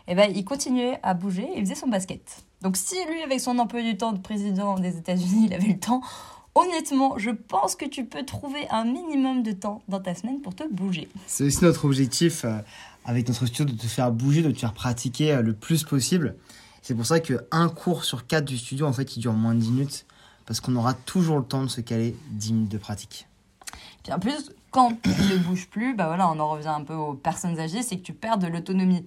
eh 0.07 0.15
ben, 0.15 0.31
il 0.35 0.45
continuait 0.45 0.99
à 1.03 1.15
bouger 1.15 1.49
et 1.55 1.61
faisait 1.61 1.75
son 1.75 1.89
basket. 1.89 2.45
Donc 2.63 2.77
si 2.77 2.95
lui, 3.11 3.23
avec 3.23 3.41
son 3.41 3.59
emploi 3.59 3.83
du 3.83 3.97
temps 3.97 4.13
de 4.13 4.21
président 4.21 4.79
des 4.79 4.97
États-Unis, 4.97 5.47
il 5.47 5.55
avait 5.55 5.69
le 5.69 5.79
temps, 5.79 6.03
honnêtement, 6.55 7.19
je 7.19 7.31
pense 7.31 7.75
que 7.75 7.85
tu 7.85 8.05
peux 8.05 8.25
trouver 8.25 8.69
un 8.71 8.85
minimum 8.85 9.43
de 9.43 9.53
temps 9.53 9.83
dans 9.89 10.01
ta 10.01 10.15
semaine 10.15 10.41
pour 10.41 10.55
te 10.55 10.65
bouger. 10.73 11.09
C'est 11.27 11.45
aussi 11.45 11.65
notre 11.65 11.85
objectif 11.85 12.45
euh, 12.45 12.59
avec 13.05 13.27
notre 13.27 13.47
studio 13.47 13.65
de 13.75 13.79
te 13.79 13.87
faire 13.87 14.13
bouger, 14.13 14.43
de 14.43 14.53
te 14.53 14.59
faire 14.59 14.75
pratiquer 14.75 15.33
euh, 15.33 15.43
le 15.43 15.53
plus 15.53 15.83
possible. 15.83 16.37
C'est 16.81 16.95
pour 16.95 17.07
ça 17.07 17.21
qu'un 17.21 17.69
cours 17.69 18.05
sur 18.05 18.27
quatre 18.27 18.45
du 18.45 18.59
studio, 18.59 18.87
en 18.87 18.93
fait, 18.93 19.17
il 19.17 19.21
dure 19.21 19.33
moins 19.33 19.55
de 19.55 19.61
10 19.61 19.71
minutes. 19.71 20.07
Parce 20.47 20.61
qu'on 20.61 20.75
aura 20.75 20.95
toujours 20.95 21.39
le 21.39 21.45
temps 21.45 21.63
de 21.63 21.69
se 21.69 21.81
caler 21.81 22.17
10 22.31 22.53
minutes 22.53 22.73
de 22.73 22.79
pratique. 22.79 23.29
En 24.11 24.19
plus, 24.19 24.53
quand 24.71 25.01
tu 25.03 25.11
ne 25.11 25.39
bouges 25.39 25.69
plus, 25.69 25.95
bah 25.95 26.07
voilà, 26.07 26.29
on 26.29 26.39
en 26.41 26.49
revient 26.49 26.69
un 26.69 26.83
peu 26.83 26.95
aux 26.95 27.15
personnes 27.15 27.59
âgées, 27.61 27.83
c'est 27.83 27.97
que 27.99 28.03
tu 28.03 28.13
perds 28.13 28.39
de 28.39 28.49
l'autonomie. 28.49 29.07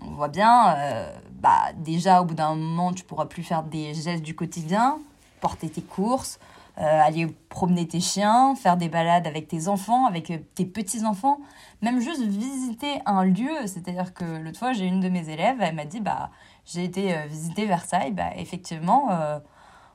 On 0.00 0.12
voit 0.12 0.28
bien, 0.28 0.74
euh, 0.76 1.12
bah 1.40 1.72
déjà 1.76 2.22
au 2.22 2.24
bout 2.24 2.34
d'un 2.34 2.54
moment, 2.54 2.92
tu 2.92 3.04
pourras 3.04 3.26
plus 3.26 3.42
faire 3.42 3.64
des 3.64 3.94
gestes 3.94 4.22
du 4.22 4.34
quotidien, 4.34 4.98
porter 5.40 5.68
tes 5.68 5.82
courses, 5.82 6.38
euh, 6.78 7.00
aller 7.02 7.26
promener 7.48 7.86
tes 7.88 8.00
chiens, 8.00 8.54
faire 8.54 8.76
des 8.76 8.88
balades 8.88 9.26
avec 9.26 9.48
tes 9.48 9.68
enfants, 9.68 10.06
avec 10.06 10.30
euh, 10.30 10.38
tes 10.54 10.66
petits-enfants, 10.66 11.40
même 11.82 12.00
juste 12.00 12.22
visiter 12.22 13.00
un 13.06 13.24
lieu. 13.24 13.66
C'est-à-dire 13.66 14.14
que 14.14 14.24
l'autre 14.24 14.58
fois, 14.58 14.72
j'ai 14.72 14.86
une 14.86 15.00
de 15.00 15.08
mes 15.08 15.28
élèves, 15.28 15.56
elle 15.60 15.74
m'a 15.74 15.84
dit, 15.84 16.00
bah 16.00 16.30
j'ai 16.64 16.84
été 16.84 17.26
visiter 17.26 17.66
Versailles, 17.66 18.12
bah 18.12 18.30
effectivement, 18.36 19.08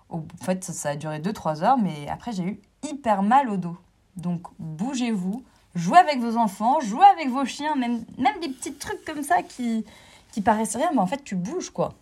en 0.10 0.24
fait, 0.42 0.66
ça 0.66 0.90
a 0.90 0.96
duré 0.98 1.20
2-3 1.20 1.64
heures, 1.64 1.78
mais 1.78 2.10
après, 2.10 2.34
j'ai 2.34 2.44
eu 2.44 2.62
hyper 2.84 3.24
mal 3.24 3.50
au 3.50 3.58
dos. 3.58 3.78
Donc, 4.18 4.42
bougez-vous, 4.60 5.44
jouez 5.76 5.98
avec 6.00 6.20
vos 6.20 6.38
enfants, 6.38 6.80
jouez 6.82 7.06
avec 7.16 7.30
vos 7.30 7.46
chiens, 7.46 7.76
même, 7.76 8.04
même 8.18 8.40
des 8.42 8.50
petits 8.50 8.74
trucs 8.74 9.06
comme 9.06 9.24
ça 9.24 9.42
qui, 9.44 9.86
qui 10.32 10.42
paraissent 10.42 10.76
rien, 10.76 10.90
mais 10.94 11.00
en 11.00 11.08
fait, 11.08 11.24
tu 11.24 11.36
bouges, 11.36 11.70
quoi. 11.70 11.94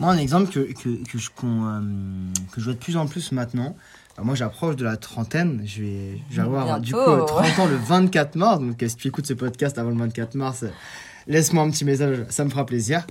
Moi, 0.00 0.10
un 0.12 0.18
exemple 0.18 0.50
que, 0.50 0.72
que, 0.72 1.04
que 1.04 1.18
je, 1.18 1.30
euh, 1.44 1.80
que 2.52 2.60
je 2.60 2.64
vois 2.64 2.74
de 2.74 2.78
plus 2.78 2.96
en 2.96 3.06
plus 3.06 3.30
maintenant, 3.32 3.76
alors 4.16 4.26
moi 4.26 4.34
j'approche 4.34 4.76
de 4.76 4.84
la 4.84 4.96
trentaine, 4.96 5.62
je 5.64 5.82
vais, 5.82 6.20
je 6.30 6.36
vais 6.36 6.42
avoir 6.42 6.80
du 6.80 6.92
coup 6.92 6.98
Bientôt. 6.98 7.26
30 7.26 7.58
ans 7.60 7.66
le 7.66 7.76
24 7.76 8.34
mars, 8.34 8.60
donc 8.60 8.82
euh, 8.82 8.88
si 8.88 8.96
tu 8.96 9.08
écoutes 9.08 9.26
ce 9.26 9.34
podcast 9.34 9.78
avant 9.78 9.90
le 9.90 9.96
24 9.96 10.34
mars, 10.34 10.64
euh, 10.64 10.70
laisse-moi 11.26 11.62
un 11.62 11.70
petit 11.70 11.84
message, 11.84 12.24
ça 12.28 12.44
me 12.44 12.50
fera 12.50 12.66
plaisir. 12.66 13.06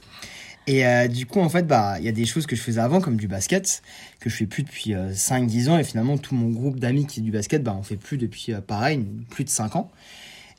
Et 0.69 0.85
euh, 0.85 1.07
du 1.07 1.25
coup, 1.25 1.39
en 1.39 1.49
fait, 1.49 1.65
bah, 1.65 1.95
il 1.97 2.05
y 2.05 2.09
a 2.09 2.11
des 2.11 2.27
choses 2.27 2.45
que 2.45 2.55
je 2.55 2.61
faisais 2.61 2.79
avant, 2.79 3.01
comme 3.01 3.17
du 3.17 3.27
basket, 3.27 3.81
que 4.19 4.29
je 4.29 4.35
fais 4.35 4.45
plus 4.45 4.61
depuis 4.61 4.93
5-10 4.93 5.69
ans, 5.71 5.79
et 5.79 5.83
finalement, 5.83 6.15
tout 6.19 6.35
mon 6.35 6.51
groupe 6.51 6.79
d'amis 6.79 7.07
qui 7.07 7.21
est 7.21 7.23
du 7.23 7.31
basket, 7.31 7.63
bah, 7.63 7.75
on 7.75 7.81
fait 7.81 7.95
plus 7.95 8.19
depuis, 8.19 8.53
euh, 8.53 8.61
pareil, 8.61 9.03
plus 9.31 9.43
de 9.43 9.49
5 9.49 9.75
ans. 9.75 9.89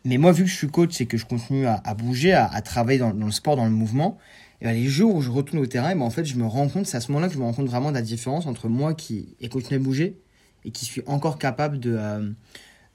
Mais 0.05 0.19
moi, 0.19 0.33
vu 0.33 0.43
que 0.43 0.51
je 0.51 0.57
suis 0.57 0.67
coach 0.67 1.01
et 1.01 1.07
que 1.07 1.17
je 1.17 1.25
continue 1.25 1.65
à, 1.65 1.95
bouger, 1.95 2.33
à, 2.33 2.61
travailler 2.61 2.99
dans, 2.99 3.13
le 3.13 3.31
sport, 3.31 3.55
dans 3.55 3.67
le 3.67 3.71
mouvement, 3.71 4.19
et 4.61 4.65
ben, 4.65 4.73
les 4.73 4.89
jours 4.89 5.15
où 5.15 5.23
je 5.23 5.31
retourne 5.31 5.63
au 5.63 5.67
terrain, 5.67 5.95
ben, 5.95 6.03
en 6.03 6.11
fait, 6.11 6.25
je 6.25 6.35
me 6.35 6.45
rends 6.45 6.69
c'est 6.83 6.97
à 6.97 7.01
ce 7.01 7.13
moment-là 7.13 7.29
que 7.29 7.35
je 7.35 7.39
me 7.39 7.45
rends 7.45 7.53
compte 7.53 7.69
vraiment 7.69 7.91
de 7.91 7.97
la 7.97 8.03
différence 8.03 8.47
entre 8.47 8.69
moi 8.69 8.95
qui 8.95 9.37
ai 9.41 9.49
continué 9.49 9.77
à 9.77 9.85
bouger 9.85 10.17
et 10.65 10.73
qui 10.73 10.87
suis 10.87 11.03
encore 11.07 11.39
capable 11.39 11.79
de, 11.79 11.95
euh, 11.97 12.29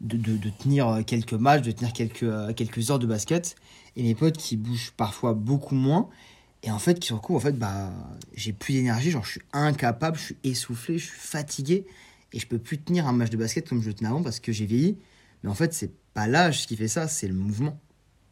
de, 0.02 0.18
de, 0.18 0.50
tenir 0.50 0.90
euh, 0.90 1.02
quelques 1.02 1.32
matchs, 1.32 1.62
de 1.62 1.72
tenir 1.72 1.94
quelques, 1.94 2.24
euh, 2.24 2.52
quelques 2.52 2.92
heures 2.92 3.00
de 3.00 3.08
basket, 3.08 3.56
et 3.96 4.04
mes 4.04 4.16
potes 4.16 4.36
qui 4.36 4.58
bougent 4.58 4.92
parfois 4.98 5.34
beaucoup 5.34 5.76
moins 5.76 6.10
Et 6.66 6.72
en 6.72 6.80
fait, 6.80 7.04
sur 7.04 7.16
le 7.16 7.22
coup, 7.22 7.36
en 7.36 7.40
fait, 7.40 7.54
bah, 7.58 7.92
j'ai 8.34 8.52
plus 8.52 8.74
d'énergie, 8.74 9.12
genre 9.12 9.24
je 9.24 9.32
suis 9.34 9.42
incapable, 9.54 10.18
je 10.18 10.24
suis 10.24 10.38
essoufflé, 10.44 10.98
je 10.98 11.06
suis 11.06 11.20
fatigué 11.20 11.86
et 12.34 12.40
je 12.40 12.48
peux 12.48 12.58
plus 12.58 12.80
tenir 12.80 13.08
un 13.08 13.14
match 13.14 13.30
de 13.30 13.38
basket 13.38 13.70
comme 13.70 13.84
je 13.84 13.88
le 13.88 13.94
tenais 13.94 14.10
avant 14.10 14.24
parce 14.24 14.40
que 14.40 14.52
j'ai 14.52 14.66
vieilli. 14.66 14.98
Mais 15.44 15.50
en 15.50 15.54
fait, 15.54 15.76
c'est 15.76 15.92
pas 16.16 16.26
l'âge 16.26 16.66
qui 16.66 16.76
fait 16.76 16.88
ça, 16.88 17.08
c'est 17.08 17.28
le 17.28 17.36
mouvement. 17.36 17.78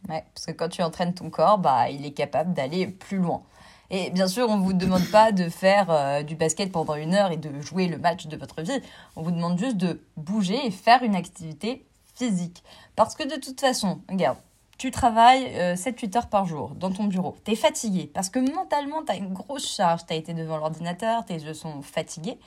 Ouais, 0.10 0.24
parce 0.34 0.48
que 0.48 0.52
quand 0.52 0.68
tu 0.68 0.82
entraînes 0.82 1.14
ton 1.14 1.30
corps, 1.30 1.60
bah, 1.60 1.92
il 1.92 2.06
est 2.06 2.12
capable 2.12 2.54
d'aller 2.54 2.88
plus 2.88 3.20
loin. 3.20 3.44
Et 3.92 4.10
bien 4.10 4.28
sûr, 4.28 4.50
on 4.50 4.58
ne 4.58 4.64
vous 4.64 4.74
demande 4.74 5.06
pas 5.12 5.32
de 5.32 5.48
faire 5.48 5.92
euh, 5.92 6.24
du 6.24 6.36
basket 6.36 6.72
pendant 6.72 6.96
une 6.96 7.14
heure 7.14 7.32
et 7.32 7.38
de 7.38 7.62
jouer 7.62 7.88
le 7.88 8.00
match 8.00 8.26
de 8.26 8.36
votre 8.36 8.64
vie. 8.64 8.82
On 9.16 9.22
vous 9.22 9.30
demande 9.30 9.60
juste 9.60 9.78
de 9.78 10.02
bouger 10.18 10.58
et 10.66 10.72
faire 10.72 11.04
une 11.04 11.16
activité 11.16 11.86
physique. 12.16 12.64
Parce 12.96 13.14
que 13.14 13.24
de 13.24 13.40
toute 13.40 13.62
façon, 13.62 14.02
regarde, 14.10 14.40
tu 14.84 14.92
travailles 14.92 15.46
7-8 15.46 15.48
euh, 15.56 16.18
heures 16.18 16.28
par 16.28 16.46
jour 16.46 16.76
dans 16.76 16.92
ton 16.92 17.06
bureau. 17.06 17.38
Tu 17.46 17.54
es 17.54 17.56
fatigué 17.56 18.12
parce 18.14 18.28
que 18.28 18.40
mentalement, 18.40 19.02
tu 19.02 19.14
as 19.14 19.16
une 19.16 19.32
grosse 19.32 19.66
charge. 19.66 20.06
Tu 20.06 20.12
as 20.12 20.18
été 20.18 20.34
devant 20.34 20.58
l'ordinateur, 20.58 21.24
tes 21.24 21.36
yeux 21.36 21.54
sont 21.54 21.82
fatigués. 21.82 22.38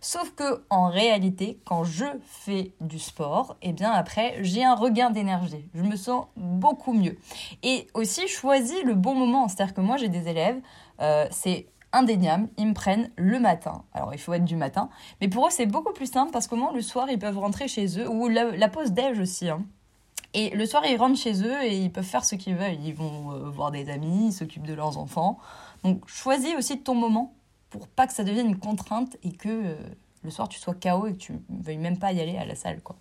Sauf 0.00 0.34
que 0.34 0.64
en 0.68 0.88
réalité, 0.88 1.60
quand 1.64 1.84
je 1.84 2.06
fais 2.24 2.72
du 2.80 2.98
sport, 2.98 3.56
et 3.62 3.68
eh 3.68 3.72
bien 3.72 3.92
après, 3.92 4.34
j'ai 4.40 4.64
un 4.64 4.74
regain 4.74 5.10
d'énergie. 5.10 5.64
Je 5.74 5.84
me 5.84 5.94
sens 5.94 6.26
beaucoup 6.34 6.92
mieux. 6.92 7.16
Et 7.62 7.86
aussi, 7.94 8.26
choisis 8.26 8.82
le 8.82 8.94
bon 8.94 9.14
moment. 9.14 9.46
C'est-à-dire 9.46 9.72
que 9.72 9.80
moi, 9.80 9.96
j'ai 9.96 10.08
des 10.08 10.26
élèves, 10.26 10.60
euh, 11.00 11.28
c'est 11.30 11.68
indéniable, 11.92 12.48
ils 12.58 12.66
me 12.66 12.74
prennent 12.74 13.12
le 13.16 13.38
matin. 13.38 13.84
Alors, 13.94 14.12
il 14.12 14.18
faut 14.18 14.34
être 14.34 14.44
du 14.44 14.56
matin. 14.56 14.88
Mais 15.20 15.28
pour 15.28 15.46
eux, 15.46 15.50
c'est 15.52 15.66
beaucoup 15.66 15.92
plus 15.92 16.10
simple 16.10 16.32
parce 16.32 16.48
qu'au 16.48 16.56
moins, 16.56 16.72
le 16.72 16.82
soir, 16.82 17.08
ils 17.12 17.18
peuvent 17.20 17.38
rentrer 17.38 17.68
chez 17.68 18.00
eux. 18.00 18.08
Ou 18.08 18.26
la, 18.26 18.68
pause 18.68 18.90
déj 18.90 19.20
aussi. 19.20 19.48
Hein. 19.48 19.64
Et 20.38 20.50
le 20.50 20.66
soir, 20.66 20.84
ils 20.86 20.98
rentrent 20.98 21.18
chez 21.18 21.42
eux 21.42 21.64
et 21.64 21.78
ils 21.78 21.90
peuvent 21.90 22.04
faire 22.04 22.22
ce 22.22 22.34
qu'ils 22.34 22.56
veulent. 22.56 22.76
Ils 22.84 22.94
vont 22.94 23.32
euh, 23.32 23.48
voir 23.48 23.70
des 23.70 23.88
amis, 23.88 24.28
ils 24.28 24.32
s'occupent 24.34 24.66
de 24.66 24.74
leurs 24.74 24.98
enfants. 24.98 25.38
Donc, 25.82 26.06
choisis 26.06 26.54
aussi 26.58 26.78
ton 26.78 26.94
moment 26.94 27.34
pour 27.70 27.88
pas 27.88 28.06
que 28.06 28.12
ça 28.12 28.22
devienne 28.22 28.48
une 28.48 28.58
contrainte 28.58 29.16
et 29.22 29.32
que 29.32 29.48
euh, 29.48 29.74
le 30.22 30.30
soir, 30.30 30.46
tu 30.50 30.60
sois 30.60 30.74
KO 30.74 31.06
et 31.06 31.14
que 31.14 31.18
tu 31.18 31.32
ne 31.32 31.62
veuilles 31.64 31.78
même 31.78 31.98
pas 31.98 32.12
y 32.12 32.20
aller 32.20 32.36
à 32.36 32.44
la 32.44 32.54
salle. 32.54 32.80
quoi. 32.84 32.96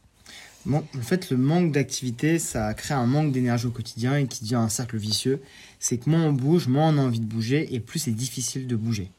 En 0.71 0.81
fait, 1.01 1.29
le 1.29 1.35
manque 1.35 1.73
d'activité, 1.73 2.39
ça 2.39 2.73
crée 2.73 2.93
un 2.93 3.05
manque 3.05 3.33
d'énergie 3.33 3.67
au 3.67 3.71
quotidien 3.71 4.15
et 4.15 4.27
qui 4.27 4.45
devient 4.45 4.55
un 4.55 4.69
cercle 4.69 4.95
vicieux. 4.95 5.41
C'est 5.79 5.97
que 5.97 6.09
moins 6.09 6.23
on 6.23 6.33
bouge, 6.33 6.69
moins 6.69 6.95
on 6.95 6.97
a 6.97 7.01
envie 7.01 7.19
de 7.19 7.25
bouger 7.25 7.75
et 7.75 7.81
plus 7.81 7.99
c'est 7.99 8.11
difficile 8.11 8.65
de 8.65 8.77
bouger. 8.77 9.11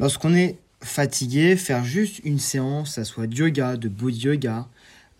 Lorsqu'on 0.00 0.34
est 0.34 0.58
fatigué, 0.82 1.54
faire 1.54 1.84
juste 1.84 2.20
une 2.24 2.40
séance, 2.40 2.94
ça 2.94 3.04
soit 3.04 3.28
de 3.28 3.36
yoga, 3.36 3.76
de 3.76 3.88
body 3.88 4.18
yoga, 4.22 4.66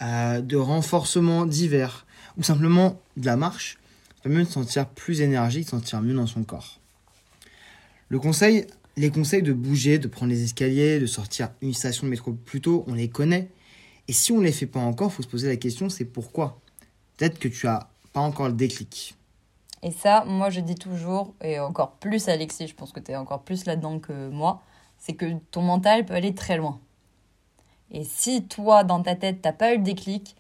euh, 0.03 0.41
de 0.41 0.57
renforcement 0.57 1.47
divers 1.47 2.07
ou 2.37 2.43
simplement 2.43 3.01
de 3.17 3.27
la 3.27 3.37
marche, 3.37 3.79
ça 4.17 4.23
permet 4.25 4.41
de 4.43 4.49
se 4.49 4.55
sentir 4.55 4.89
plus 4.89 5.21
énergique, 5.21 5.65
de 5.65 5.71
se 5.71 5.77
sentir 5.77 6.03
mieux 6.03 6.15
dans 6.15 6.27
son 6.27 6.43
corps. 6.43 6.81
Le 8.09 8.19
conseil, 8.19 8.67
les 8.97 9.11
conseils 9.11 9.43
de 9.43 9.53
bouger, 9.53 9.99
de 9.99 10.09
prendre 10.09 10.33
les 10.33 10.43
escaliers, 10.43 10.99
de 10.99 11.07
sortir 11.07 11.51
une 11.63 11.75
station 11.75 12.07
de 12.07 12.11
métro 12.11 12.33
plus 12.33 12.61
tôt, 12.61 12.85
on 12.89 12.95
les 12.95 13.09
connaît. 13.09 13.49
Et 14.09 14.13
si 14.13 14.33
on 14.33 14.39
ne 14.39 14.45
les 14.45 14.53
fait 14.53 14.67
pas 14.67 14.81
encore, 14.81 15.11
il 15.11 15.15
faut 15.15 15.23
se 15.23 15.29
poser 15.29 15.49
la 15.49 15.57
question, 15.57 15.89
c'est 15.89 16.05
pourquoi? 16.05 16.59
Peut-être 17.17 17.39
que 17.39 17.49
tu 17.49 17.67
as 17.69 17.89
pas 18.13 18.21
encore 18.21 18.49
le 18.49 18.55
déclic. 18.55 19.15
Et 19.83 19.91
ça, 19.91 20.25
moi 20.27 20.51
je 20.51 20.61
dis 20.61 20.75
toujours, 20.75 21.35
et 21.43 21.59
encore 21.59 21.93
plus 21.93 22.29
Alexis, 22.29 22.69
je 22.69 22.75
pense 22.75 22.93
que 22.93 23.01
tu 23.01 23.13
es 23.13 23.17
encore 23.17 23.43
plus 23.43 23.65
là-dedans 23.65 23.99
que 23.99 24.29
moi, 24.29 24.63
c'est 24.99 25.15
que 25.15 25.27
ton 25.51 25.63
mental 25.63 26.05
peut 26.05 26.15
aller 26.15 26.35
très 26.35 26.57
loin. 26.57 26.79
Et 27.93 28.05
si 28.05 28.45
toi, 28.45 28.85
dans 28.85 29.03
ta 29.03 29.15
tête, 29.15 29.43
t'as 29.43 29.53
pas 29.53 29.75
eu 29.75 29.77
le 29.77 29.83
déclic, 29.83 30.35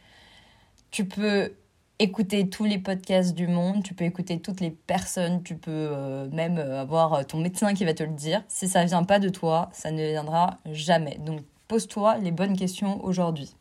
tu 0.90 1.04
peux 1.04 1.52
écouter 1.98 2.48
tous 2.48 2.64
les 2.64 2.78
podcasts 2.78 3.34
du 3.34 3.46
monde, 3.46 3.82
tu 3.84 3.94
peux 3.94 4.04
écouter 4.04 4.40
toutes 4.40 4.60
les 4.60 4.70
personnes, 4.70 5.42
tu 5.42 5.54
peux 5.54 5.70
euh, 5.70 6.28
même 6.30 6.58
euh, 6.58 6.80
avoir 6.80 7.24
ton 7.26 7.38
médecin 7.38 7.74
qui 7.74 7.84
va 7.84 7.94
te 7.94 8.02
le 8.02 8.14
dire. 8.14 8.42
Si 8.48 8.66
ça 8.68 8.84
vient 8.84 9.04
pas 9.04 9.18
de 9.18 9.28
toi, 9.28 9.70
ça 9.72 9.90
ne 9.90 10.08
viendra 10.08 10.58
jamais. 10.72 11.18
Donc 11.18 11.42
pose-toi 11.68 12.18
les 12.18 12.32
bonnes 12.32 12.56
questions 12.56 13.04
aujourd'hui 13.04 13.54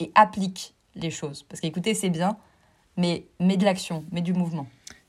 et 0.00 0.10
applique 0.14 0.74
les 0.94 1.10
choses. 1.10 1.44
Parce 1.44 1.60
qu'écouter, 1.60 1.94
c'est 1.94 2.10
bien, 2.10 2.36
mais 2.96 3.26
mets 3.40 3.56
de 3.56 3.64
l'action, 3.64 4.04
mets 4.12 4.20
du 4.20 4.34
mouvement. 4.34 4.66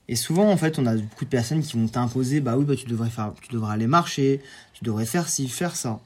Et 0.08 0.16
souvent, 0.16 0.50
en 0.50 0.56
fait, 0.56 0.78
on 0.78 0.86
a 0.86 0.96
beaucoup 0.96 1.26
de 1.26 1.30
personnes 1.30 1.60
qui 1.60 1.76
vont 1.76 1.86
t'imposer, 1.86 2.40
bah 2.40 2.56
oui, 2.56 2.64
bah, 2.64 2.74
tu, 2.76 2.86
devrais 2.86 3.10
faire, 3.10 3.34
tu 3.42 3.52
devrais 3.52 3.74
aller 3.74 3.86
marcher, 3.86 4.40
tu 4.72 4.84
devrais 4.84 5.04
faire 5.04 5.28
ci, 5.28 5.48
faire 5.48 5.76
ça. 5.76 6.00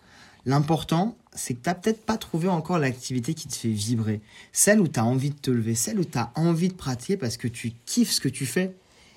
L'important, 0.45 1.17
c'est 1.35 1.55
que 1.55 1.63
tu 1.63 1.69
n'as 1.69 1.75
peut-être 1.75 2.05
pas 2.05 2.17
trouvé 2.17 2.49
encore 2.49 2.79
l'activité 2.79 3.35
qui 3.35 3.49
te 3.49 3.55
fait 3.55 3.69
vibrer. 3.69 4.21
Celle 4.53 4.81
où 4.81 4.89
tu 4.89 5.01
as 5.01 5.05
envie 5.05 5.31
de 5.31 5.39
te 5.39 5.51
lever, 5.51 5.75
celle 5.75 5.99
où 5.99 6.05
tu 6.05 6.19
as 6.19 6.31
envie 6.35 6.69
de 6.69 6.75
pratiquer 6.75 7.17
parce 7.17 7.37
que 7.37 7.49
tu 7.49 7.73
kiffes 7.87 8.13
ce 8.13 8.21
que 8.21 8.29
tu 8.29 8.47
fais. 8.47 8.75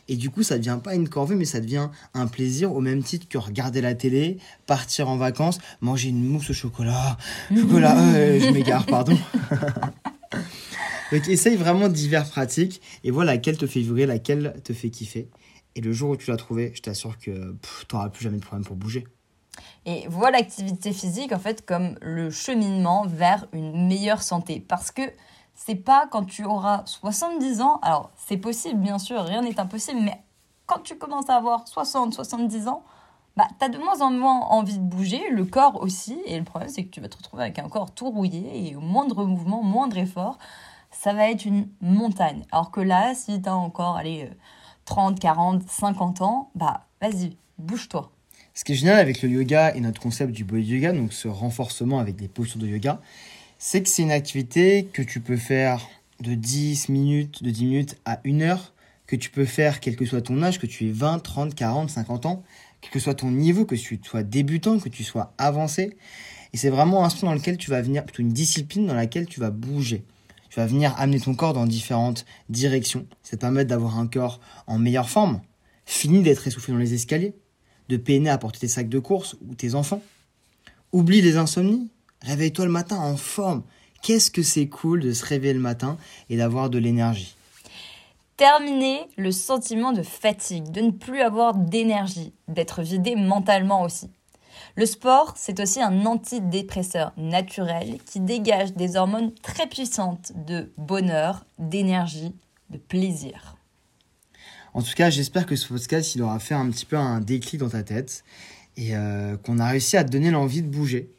Et 0.07 0.15
du 0.15 0.29
coup, 0.29 0.43
ça 0.43 0.55
ne 0.55 0.59
devient 0.59 0.79
pas 0.83 0.93
une 0.93 1.09
corvée, 1.09 1.35
mais 1.35 1.45
ça 1.45 1.59
devient 1.59 1.89
un 2.13 2.27
plaisir 2.27 2.73
au 2.73 2.79
même 2.79 3.01
titre 3.01 3.27
que 3.27 3.39
regarder 3.39 3.81
la 3.81 3.95
télé, 3.95 4.37
partir 4.67 5.09
en 5.09 5.17
vacances, 5.17 5.57
manger 5.81 6.09
une 6.09 6.23
mousse 6.23 6.51
au 6.51 6.53
chocolat. 6.53 7.17
Chocolat, 7.53 7.99
euh, 7.99 8.39
je 8.39 8.49
m'égare, 8.51 8.85
pardon. 8.85 9.17
Donc, 11.11 11.27
essaye 11.27 11.55
vraiment 11.55 11.89
divers 11.89 12.29
pratiques 12.29 12.81
et 13.03 13.09
vois 13.09 13.25
laquelle 13.25 13.57
te 13.57 13.65
fait 13.65 13.79
vibrer, 13.79 14.05
laquelle 14.05 14.53
te 14.63 14.73
fait 14.73 14.91
kiffer. 14.91 15.27
Et 15.75 15.81
le 15.81 15.91
jour 15.91 16.11
où 16.11 16.17
tu 16.17 16.29
l'as 16.29 16.37
trouvé, 16.37 16.71
je 16.75 16.81
t'assure 16.81 17.17
que 17.17 17.55
tu 17.87 17.95
n'auras 17.95 18.09
plus 18.09 18.23
jamais 18.23 18.37
de 18.37 18.43
problème 18.43 18.65
pour 18.65 18.75
bouger. 18.75 19.05
Et 19.85 20.07
vois 20.07 20.31
l'activité 20.31 20.93
physique 20.93 21.31
en 21.31 21.39
fait 21.39 21.65
comme 21.65 21.97
le 22.01 22.29
cheminement 22.31 23.05
vers 23.05 23.45
une 23.53 23.87
meilleure 23.87 24.21
santé. 24.21 24.59
Parce 24.59 24.91
que 24.91 25.01
c'est 25.53 25.75
pas 25.75 26.07
quand 26.11 26.25
tu 26.25 26.43
auras 26.43 26.83
70 26.85 27.61
ans, 27.61 27.79
alors 27.81 28.11
c'est 28.15 28.37
possible 28.37 28.79
bien 28.79 28.99
sûr, 28.99 29.21
rien 29.23 29.41
n'est 29.41 29.59
impossible, 29.59 30.01
mais 30.01 30.21
quand 30.65 30.79
tu 30.79 30.97
commences 30.97 31.29
à 31.29 31.35
avoir 31.35 31.67
60, 31.67 32.13
70 32.13 32.67
ans, 32.67 32.83
bah, 33.37 33.47
tu 33.59 33.65
as 33.65 33.69
de 33.69 33.77
moins 33.77 34.01
en 34.01 34.11
moins 34.11 34.39
envie 34.47 34.77
de 34.77 34.83
bouger, 34.83 35.29
le 35.29 35.45
corps 35.45 35.81
aussi, 35.81 36.17
et 36.25 36.37
le 36.37 36.43
problème 36.43 36.69
c'est 36.69 36.85
que 36.85 36.89
tu 36.89 37.01
vas 37.01 37.09
te 37.09 37.17
retrouver 37.17 37.43
avec 37.43 37.59
un 37.59 37.69
corps 37.69 37.91
tout 37.91 38.09
rouillé, 38.09 38.69
et 38.69 38.75
au 38.75 38.81
moindre 38.81 39.25
mouvement, 39.25 39.61
moindre 39.61 39.97
effort, 39.97 40.37
ça 40.91 41.13
va 41.13 41.29
être 41.29 41.45
une 41.45 41.69
montagne. 41.81 42.45
Alors 42.51 42.71
que 42.71 42.81
là, 42.81 43.13
si 43.15 43.41
tu 43.41 43.49
as 43.49 43.55
encore 43.55 43.97
allez, 43.97 44.29
30, 44.85 45.19
40, 45.19 45.63
50 45.63 46.21
ans, 46.21 46.51
bah 46.55 46.85
vas-y, 47.01 47.37
bouge-toi. 47.57 48.14
Ce 48.57 48.63
qui 48.63 48.71
est 48.71 48.75
génial 48.75 48.99
avec 48.99 49.21
le 49.21 49.27
yoga 49.27 49.75
et 49.75 49.81
notre 49.81 49.99
concept 49.99 50.31
du 50.31 50.45
body 50.45 50.75
yoga, 50.75 50.93
donc 50.93 51.11
ce 51.11 51.27
renforcement 51.27 51.99
avec 51.99 52.15
des 52.15 52.29
postures 52.29 52.61
de 52.61 52.67
yoga, 52.67 53.01
c'est 53.59 53.83
que 53.83 53.89
c'est 53.89 54.01
une 54.01 54.11
activité 54.11 54.87
que 54.93 55.01
tu 55.01 55.19
peux 55.19 55.35
faire 55.35 55.85
de 56.21 56.35
10 56.35 56.87
minutes, 56.87 57.43
de 57.43 57.51
10 57.51 57.65
minutes 57.65 57.97
à 58.05 58.21
1 58.25 58.39
heure, 58.39 58.73
que 59.07 59.17
tu 59.17 59.29
peux 59.29 59.43
faire 59.43 59.81
quel 59.81 59.97
que 59.97 60.05
soit 60.05 60.21
ton 60.21 60.41
âge, 60.41 60.57
que 60.57 60.67
tu 60.67 60.87
aies 60.87 60.93
20, 60.93 61.19
30, 61.19 61.53
40, 61.53 61.89
50 61.89 62.25
ans, 62.27 62.43
quel 62.79 62.91
que 62.91 62.99
soit 62.99 63.15
ton 63.15 63.29
niveau, 63.29 63.65
que 63.65 63.75
tu 63.75 63.99
sois 64.01 64.23
débutant, 64.23 64.79
que 64.79 64.87
tu 64.87 65.03
sois 65.03 65.33
avancé. 65.37 65.97
Et 66.53 66.57
c'est 66.57 66.69
vraiment 66.69 67.03
un 67.03 67.09
sport 67.09 67.31
dans 67.31 67.35
lequel 67.35 67.57
tu 67.57 67.69
vas 67.69 67.81
venir, 67.81 68.05
plutôt 68.05 68.21
une 68.21 68.31
discipline 68.31 68.87
dans 68.87 68.93
laquelle 68.93 69.25
tu 69.25 69.41
vas 69.41 69.49
bouger. 69.51 70.05
Tu 70.49 70.61
vas 70.61 70.65
venir 70.65 70.95
amener 70.97 71.19
ton 71.19 71.35
corps 71.35 71.51
dans 71.51 71.65
différentes 71.65 72.25
directions. 72.47 73.05
Ça 73.21 73.35
te 73.35 73.41
permet 73.41 73.65
d'avoir 73.65 73.99
un 73.99 74.07
corps 74.07 74.39
en 74.65 74.79
meilleure 74.79 75.09
forme, 75.09 75.41
fini 75.85 76.23
d'être 76.23 76.47
essoufflé 76.47 76.71
dans 76.71 76.79
les 76.79 76.93
escaliers, 76.93 77.33
de 77.89 77.97
peiner 77.97 78.29
à 78.29 78.37
porter 78.37 78.59
tes 78.59 78.67
sacs 78.67 78.89
de 78.89 78.99
course 78.99 79.35
ou 79.47 79.55
tes 79.55 79.75
enfants. 79.75 80.01
Oublie 80.91 81.21
les 81.21 81.37
insomnies. 81.37 81.89
Réveille-toi 82.21 82.65
le 82.65 82.71
matin 82.71 82.97
en 82.97 83.17
forme. 83.17 83.63
Qu'est-ce 84.01 84.31
que 84.31 84.43
c'est 84.43 84.67
cool 84.67 85.01
de 85.01 85.13
se 85.13 85.25
réveiller 85.25 85.53
le 85.53 85.59
matin 85.59 85.97
et 86.29 86.37
d'avoir 86.37 86.69
de 86.69 86.77
l'énergie. 86.77 87.35
Terminer 88.37 89.07
le 89.17 89.31
sentiment 89.31 89.93
de 89.93 90.03
fatigue, 90.03 90.69
de 90.71 90.81
ne 90.81 90.91
plus 90.91 91.21
avoir 91.21 91.55
d'énergie, 91.55 92.33
d'être 92.47 92.81
vidé 92.81 93.15
mentalement 93.15 93.81
aussi. 93.81 94.09
Le 94.75 94.85
sport, 94.85 95.33
c'est 95.37 95.59
aussi 95.61 95.81
un 95.81 96.05
antidépresseur 96.05 97.13
naturel 97.15 97.97
qui 98.05 98.19
dégage 98.19 98.73
des 98.73 98.97
hormones 98.97 99.33
très 99.41 99.67
puissantes 99.67 100.33
de 100.35 100.71
bonheur, 100.77 101.45
d'énergie, 101.59 102.35
de 102.69 102.77
plaisir. 102.77 103.54
En 104.75 104.81
tout 104.81 104.93
cas, 104.93 105.09
j'espère 105.09 105.45
que 105.45 105.55
ce 105.55 105.69
podcast, 105.69 106.15
il 106.15 106.21
aura 106.21 106.37
fait 106.37 106.53
un 106.53 106.69
petit 106.69 106.85
peu 106.85 106.97
un 106.97 107.21
déclic 107.21 107.61
dans 107.61 107.69
ta 107.69 107.81
tête 107.81 108.25
et 108.75 108.93
euh, 108.93 109.37
qu'on 109.37 109.57
a 109.59 109.69
réussi 109.69 109.95
à 109.95 110.03
te 110.03 110.11
donner 110.11 110.31
l'envie 110.31 110.61
de 110.61 110.67
bouger. 110.67 111.09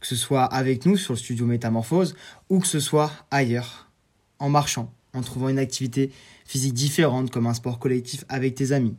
Que 0.00 0.06
ce 0.06 0.16
soit 0.16 0.44
avec 0.44 0.86
nous 0.86 0.96
sur 0.96 1.12
le 1.12 1.18
studio 1.18 1.44
Métamorphose 1.44 2.16
ou 2.48 2.58
que 2.58 2.66
ce 2.66 2.80
soit 2.80 3.12
ailleurs, 3.30 3.90
en 4.38 4.48
marchant, 4.48 4.90
en 5.12 5.20
trouvant 5.20 5.50
une 5.50 5.58
activité 5.58 6.10
physique 6.46 6.72
différente 6.72 7.30
comme 7.30 7.46
un 7.46 7.52
sport 7.52 7.78
collectif 7.78 8.24
avec 8.30 8.54
tes 8.54 8.72
amis. 8.72 8.96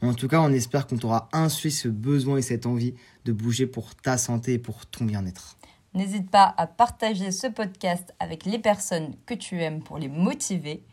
Mais 0.00 0.06
en 0.06 0.14
tout 0.14 0.28
cas, 0.28 0.40
on 0.40 0.52
espère 0.52 0.86
qu'on 0.86 0.96
t'aura 0.96 1.28
insufflé 1.32 1.70
ce 1.70 1.88
besoin 1.88 2.36
et 2.36 2.42
cette 2.42 2.66
envie 2.66 2.94
de 3.24 3.32
bouger 3.32 3.66
pour 3.66 3.96
ta 3.96 4.16
santé 4.16 4.52
et 4.52 4.58
pour 4.60 4.86
ton 4.86 5.04
bien-être. 5.04 5.56
N'hésite 5.92 6.30
pas 6.30 6.54
à 6.56 6.68
partager 6.68 7.32
ce 7.32 7.48
podcast 7.48 8.14
avec 8.20 8.44
les 8.44 8.60
personnes 8.60 9.16
que 9.26 9.34
tu 9.34 9.60
aimes 9.60 9.82
pour 9.82 9.98
les 9.98 10.08
motiver 10.08 10.84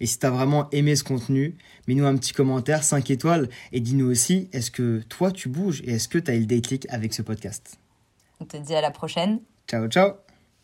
et 0.00 0.06
si 0.06 0.18
tu 0.18 0.26
as 0.26 0.30
vraiment 0.30 0.68
aimé 0.70 0.96
ce 0.96 1.04
contenu, 1.04 1.56
mets-nous 1.86 2.06
un 2.06 2.16
petit 2.16 2.32
commentaire, 2.32 2.82
5 2.82 3.10
étoiles, 3.10 3.48
et 3.72 3.80
dis-nous 3.80 4.10
aussi, 4.10 4.48
est-ce 4.52 4.70
que 4.70 5.02
toi 5.08 5.30
tu 5.30 5.48
bouges 5.48 5.82
et 5.82 5.92
est-ce 5.92 6.08
que 6.08 6.18
tu 6.18 6.30
as 6.30 6.34
eu 6.34 6.40
le 6.40 6.46
déclic 6.46 6.86
avec 6.90 7.14
ce 7.14 7.22
podcast? 7.22 7.78
On 8.40 8.44
te 8.46 8.56
dit 8.56 8.74
à 8.74 8.80
la 8.80 8.90
prochaine. 8.90 9.40
Ciao, 9.68 9.86
ciao 9.88 10.29